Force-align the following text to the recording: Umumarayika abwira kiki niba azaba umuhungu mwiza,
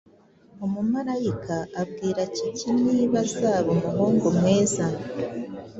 Umumarayika 0.65 1.57
abwira 1.81 2.21
kiki 2.35 2.69
niba 2.83 3.17
azaba 3.25 3.67
umuhungu 3.75 4.25
mwiza, 4.37 4.85